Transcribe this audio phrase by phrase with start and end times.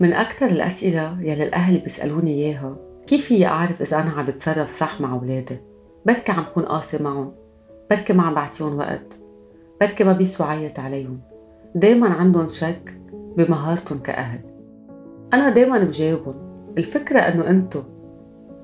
[0.00, 2.76] من أكثر الأسئلة يلي الأهل بيسألوني إياها
[3.06, 5.56] كيف فيي أعرف إذا أنا عم بتصرف صح مع أولادي؟
[6.06, 7.32] بركي عم كون قاسي معهم
[7.90, 9.16] بركي ما عم بعطيهم وقت
[9.80, 11.20] بركي ما بيسوى عيط عليهم.
[11.74, 13.00] دايما عندهم شك
[13.36, 14.40] بمهارتهم كأهل.
[15.34, 16.34] أنا دايما بجاوبهم
[16.78, 17.82] الفكرة إنه أنتو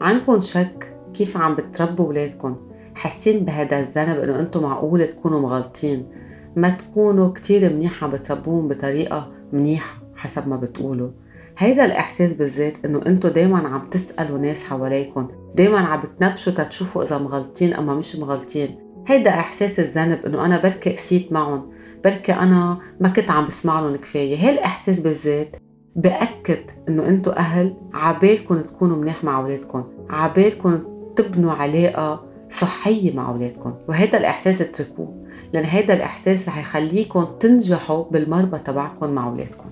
[0.00, 2.56] عندكم شك كيف عم بتربوا ولادكم
[2.94, 6.08] حاسين بهذا الذنب إنه أنتو معقول تكونوا مغلطين؟
[6.56, 11.10] ما تكونوا كتير منيح عم بتربوهم بطريقة منيحة حسب ما بتقولوا.
[11.58, 17.18] هيدا الإحساس بالذات إنه أنتو دايما عم تسألوا ناس حواليكم دايما عم بتنبشوا تتشوفوا إذا
[17.18, 18.74] مغلطين أما مش مغلطين.
[19.06, 21.70] هيدا إحساس الذنب إنه أنا بركي قسيت معهم
[22.04, 24.48] بركي أنا ما كنت عم بسمع لهم كفاية.
[24.48, 25.56] هالإحساس بالذات
[25.96, 30.80] بأكد إنه أنتو أهل عبالكم تكونوا منيح مع أولادكم عبالكم
[31.16, 35.18] تبنوا علاقة صحية مع أولادكم وهذا الإحساس اتركوه
[35.52, 39.70] لأن هذا الإحساس رح يخليكم تنجحوا بالمربى تبعكم مع أولادكم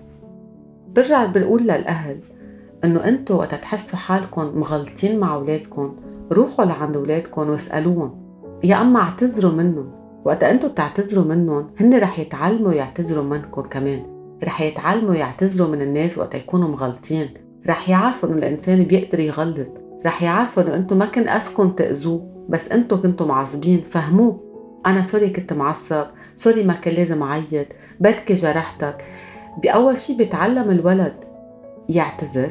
[0.97, 2.21] برجع بقول للأهل
[2.85, 5.97] إنه أنتوا وقت تحسوا حالكم مغلطين مع أولادكم
[6.33, 8.25] روحوا لعند أولادكم واسألوهم.
[8.65, 9.93] يا أما اعتذروا منهم.
[10.25, 14.03] وقت أنتوا بتعتذروا منهم هن رح يتعلموا يعتذروا منكم كمان.
[14.45, 17.29] رح يتعلموا يعتذروا من الناس وقت يكونوا مغلطين.
[17.69, 19.69] رح يعرفوا إنه الإنسان بيقدر يغلط.
[20.07, 24.41] رح يعرفوا إنه أنتوا ما كان قصدكم تأذوه بس أنتوا كنتوا معصبين فهموه.
[24.87, 27.67] أنا sorry كنت معصب sorry ما كان لازم أعيط
[28.01, 29.05] بركي جرحتك.
[29.63, 31.15] بأول شي بيتعلم الولد
[31.89, 32.51] يعتذر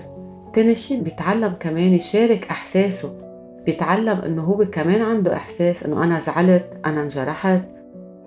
[0.53, 3.19] تاني شي بيتعلم كمان يشارك إحساسه.
[3.65, 7.61] بيتعلم إنه هو كمان عنده إحساس إنه أنا زعلت أنا انجرحت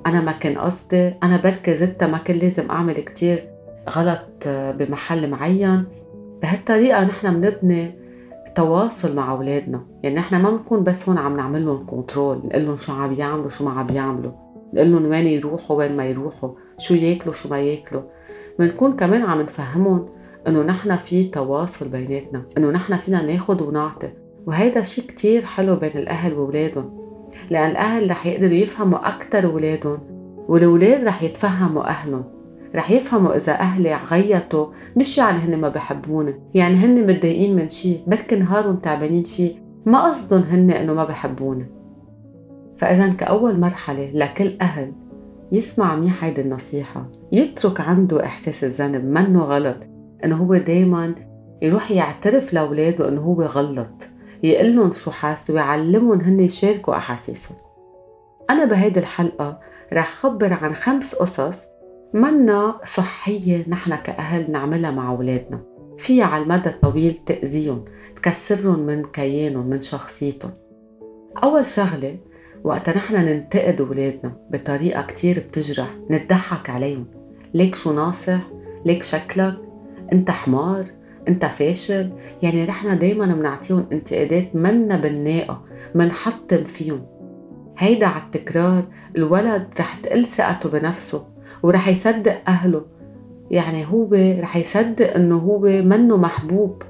[0.06, 3.48] أنا ما كان قصدي أنا بركي زدتها ما كان لازم أعمل كتير
[3.91, 5.84] غلط بمحل معين.
[6.42, 7.94] بهالطريقة نحن بنبني
[8.54, 9.86] تواصل مع أولادنا.
[10.02, 13.48] يعني نحن ما بنكون بس هون عم نعمل لهم كنترول نقول لهم شو عم يعملوا
[13.48, 14.32] شو ما عم يعملوا.
[14.74, 18.02] نقول لهم وين يروحوا وين ما يروحوا شو ياكلوا شو ما ياكلوا.
[18.59, 20.06] بنكون كمان عم نفهمهم
[20.49, 24.09] إنه نحن في تواصل بيناتنا إنه نحن فينا ناخد ونعطي
[24.47, 27.06] وهيدا شيء كتير حلو بين الأهل وأولادهم
[27.50, 29.99] لأن الأهل رح يقدروا يفهموا أكتر أولادهم
[30.49, 32.25] والولاد رح يتفهموا أهلهم
[32.75, 34.66] رح يفهموا إذا أهلي عيطوا
[34.97, 39.55] مش يعني هن ما بحبوني يعني هن متضايقين من شيء بركي نهارهم تعبانين فيه
[39.87, 41.66] ما قصدهم هن إنه ما بحبوني.
[42.77, 44.93] فاذا كأول مرحلة لكل أهل
[45.53, 49.77] يسمع منيح هيدي النصيحة يترك عنده إحساس الذنب منه غلط
[50.25, 51.15] إنه هو دايما
[51.62, 54.09] يروح يعترف لأولاده إنه هو غلط
[54.43, 57.57] يقلن شو حاس ويعلمهم هن يشاركوا أحاسيسهم.
[58.51, 59.57] أنا بهيدي الحلقة
[59.93, 61.67] رح خبر عن خمس قصص
[62.15, 65.61] منا صحية نحن كأهل نعملها مع أولادنا
[65.99, 67.84] فيها على المدى الطويل تأذيهم
[68.17, 70.51] تكسرهم من كيانهم من شخصيتهم.
[71.45, 72.19] أول شغلة
[72.66, 77.06] وقتا نحن ننتقد ولادنا بطريقة كتير بتجرح نتضحك عليهم.
[77.54, 78.41] ليك شو ناصح؟
[78.87, 79.54] ليك شكلك؟
[80.12, 80.84] انت حمار؟
[81.28, 82.10] انت فاشل؟
[82.43, 85.62] يعني نحن دايما بنعطيهم انتقادات منا بناءة
[85.94, 87.06] منحطم فيهم.
[87.78, 88.84] هيدا على التكرار
[89.16, 91.25] الولد رح تقل ثقته بنفسه
[91.62, 92.84] ورح يصدق أهله.
[93.50, 94.09] يعني هو
[94.41, 96.83] رح يصدق إنه هو منه محبوب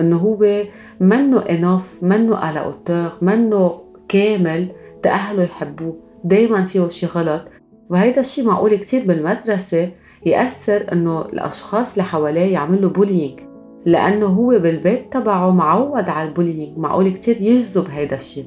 [0.00, 0.64] إنه هو
[1.00, 4.68] منه enough منه à la hauteur منه كامل.
[5.02, 6.00] تا أهله يحبوه.
[6.24, 7.42] دايما فيه شي غلط.
[7.90, 9.92] وهيدا الشي معقول كتير بالمدرسة
[10.26, 13.40] يأثر إنه الأشخاص اللي حواليه يعملوا bullying
[13.86, 18.44] لأنه هو بالبيت تبعه معود على ال bullying معقول كتير يجذب هيدا الشي.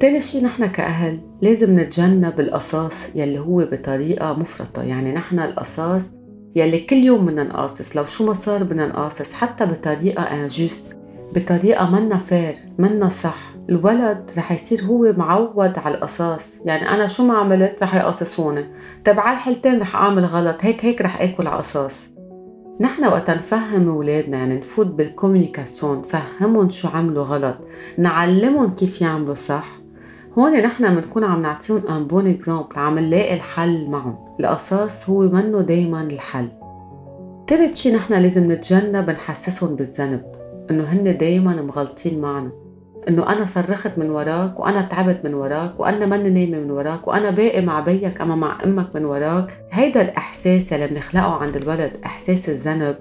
[0.00, 4.82] تاني شي نحن كأهل لازم نتجنب القصاص يلي هو بطريقة مفرطة.
[4.82, 6.02] يعني نحن القصاص
[6.56, 7.96] يلي كل يوم بدنا نقاصص.
[7.96, 10.96] لو شو ما صار بدنا نقاصص حتى بطريقة unjust
[11.34, 13.54] بطريقة منا fair منا صح.
[13.70, 16.56] الولد رح يصير هو معود على القصاص.
[16.64, 18.64] يعني أنا شو ما عملت رح يقصصوني.
[19.04, 22.10] طب على الحالتين رح أعمل غلط هيك هيك رح آكل على قصاص
[22.80, 27.56] نحن وقت نفهم أولادنا يعني نفوت بال communication نفهمهم شو عملوا غلط
[27.98, 29.80] نعلمهم كيف يعملوا صح.
[30.38, 34.18] هون نحن بنكون عم نعطيهم un bon exemple عم نلاقي الحل معهم.
[34.40, 36.48] القصاص هو منه دايما الحل.
[37.46, 40.22] تالت شي نحن لازم نتجنب نحسسهم بالذنب
[40.70, 42.50] إنه هن دايما مغلطين معنا.
[43.08, 47.30] إنه أنا صرخت من وراك وأنا تعبت من وراك وأنا ماني نايمة من وراك وأنا
[47.30, 49.58] باقي مع بيك أما مع أمك من وراك.
[49.72, 52.96] هيدا الإحساس اللي بنخلقه عند الولد إحساس الذنب.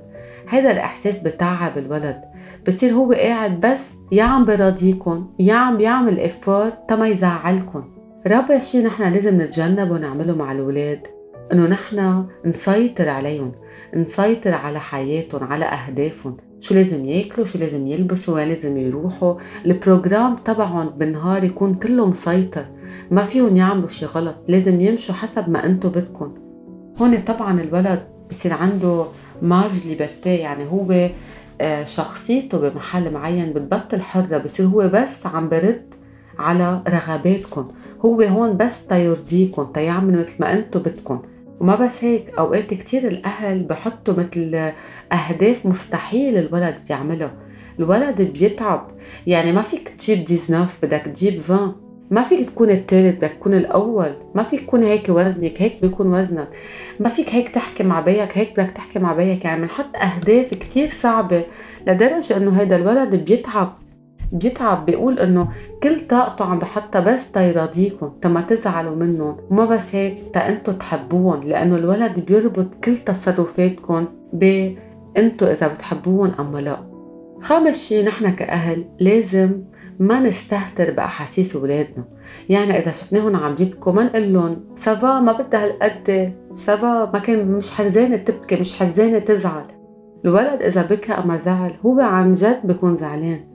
[0.49, 2.21] هيدا الإحساس بتعب الولد.
[2.67, 7.83] بصير هو قاعد بس يا عم براضيكم يا عم بيعمل effort تما يزعلكم
[8.27, 11.07] رابع شي نحن لازم نتجنبه ونعمله مع الولاد
[11.51, 13.51] إنه نحن نسيطر عليهم
[13.95, 16.37] نسيطر على حياتهم على أهدافهم.
[16.59, 19.35] شو لازم ياكلوا شو لازم يلبسوا وين لازم يروحوا.
[19.65, 22.65] ال programme تبعهم بالنهار يكون كله مسيطر
[23.11, 26.29] ما فيهم يعملوا شي غلط لازم يمشوا حسب ما انتو بدكم.
[27.01, 29.05] هون طبعا الولد بصير عنده
[29.41, 31.09] مارج ليبرتي يعني هو
[31.61, 35.93] آه، شخصيته بمحل معين بتبطل حرة بصير هو بس عم برد
[36.39, 37.67] على رغباتكم.
[38.05, 41.21] هو هون بس تيرضيكم تيعمل مثل ما أنتم بدكم.
[41.59, 44.71] وما بس هيك أوقات كتير الأهل بحطوا مثل
[45.11, 47.33] أهداف مستحيل الولد يعملها.
[47.79, 48.87] الولد بيتعب.
[49.27, 51.75] يعني ما فيك تجيب 19 بدك تجيب 20
[52.11, 54.13] ما فيك تكون الثالث بدك تكون الأول.
[54.35, 56.49] ما فيك تكون هيك وزنك هيك بيكون وزنك.
[56.99, 59.45] ما فيك هيك تحكي مع بيك هيك بدك تحكي مع بيك.
[59.45, 61.43] يعني بنحط أهداف كتير صعبة
[61.87, 63.77] لدرجة إنه هيدا الولد بيتعب.
[64.31, 65.49] بيتعب بيقول إنه
[65.83, 69.37] كل طاقته عم بحطها بس تيراضيكم تما تزعلوا منهم.
[69.49, 74.73] وما بس هيك تا انتو تحبوهم لأنه الولد بيربط كل تصرفاتكم ب
[75.17, 76.89] انتو إذا بتحبوهم اما لا.
[77.41, 79.63] خامس شي نحن كأهل لازم
[79.99, 82.05] ما نستهتر بأحاسيس ولادنا
[82.49, 87.11] يعني إذا شفناهم عم يبكوا ما نقول لهم ça va ما بدها هالقد ça va
[87.13, 89.63] ما كان مش حرزانة تبكي مش حرزانة تزعل.
[90.25, 93.47] الولد إذا بكى أما زعل هو عن جد بيكون زعلان.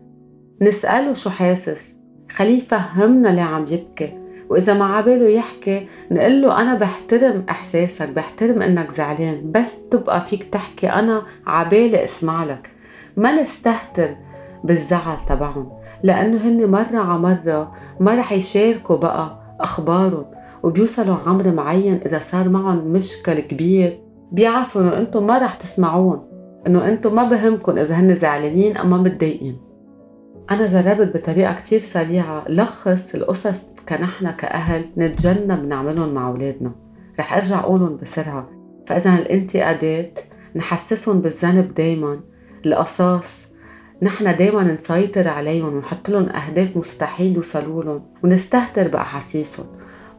[0.65, 1.97] نسأله شو حاسس.
[2.33, 4.15] خليه يفهمنا ليه عم يبكي.
[4.51, 10.45] وإذا ما عباله يحكي نقول له أنا بحترم إحساسك بحترم إنك زعلان بس تبقى فيك
[10.45, 12.71] تحكي أنا عبالي أسمع لك.
[13.17, 14.17] ما نستهتر
[14.65, 15.73] بالزعل تبعهم
[16.03, 20.27] لأنه هن مرة على مرة ما رح يشاركوا بقى أخبارهم
[20.63, 24.01] وبيوصلوا عمر معين إذا صار معهم مشكل كبير.
[24.33, 26.27] بيعرفوا إنه أنتم ما رح تسمعون
[26.67, 29.64] إنه أنتم ما بهمكم إذا هن زعلانين أما متضايقين.
[30.51, 36.73] أنا جربت بطريقة كتير سريعة لخص القصص كنحنا كأهل نتجنب نعملهم مع أولادنا.
[37.19, 38.51] رح أرجع أقولهم بسرعة.
[38.87, 40.19] فإذا الانتقادات
[40.57, 42.21] نحسسهم بالذنب دايما.
[42.67, 43.41] القصاص
[44.03, 49.67] نحن دايما نسيطر عليهم ونحط لهم أهداف مستحيل يوصلوا لهم ونستهتر بأحاسيسهم.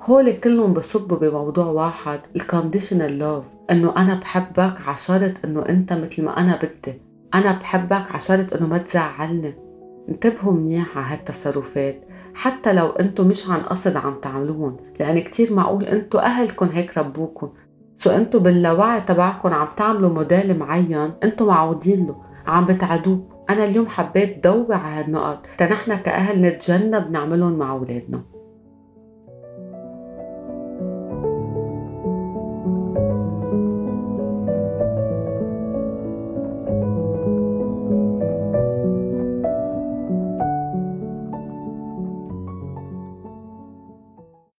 [0.01, 6.39] هول كلهم بصبوا بموضوع واحد الكونديشنال لوف إنه أنا بحبك عشرة إنه أنت مثل ما
[6.39, 7.01] أنا بدي.
[7.33, 9.74] أنا بحبك عشرة إنه ما تزعلني.
[10.09, 15.83] انتبهوا منيح على هالتصرفات حتى لو أنتم مش عن قصد عم تعملوهم لأن كتير معقول
[15.83, 17.49] أنتم اهلكم هيك ربوكم
[17.95, 22.15] سو أنتم باللاوعي تبعكم عم تعملوا موديل معين أنتم معودين له
[22.47, 23.35] عم بتعدوه.
[23.49, 28.21] أنا اليوم حبيت ضوي على هالنقط تنحنا كأهل نتجنب نعملهم مع أولادنا.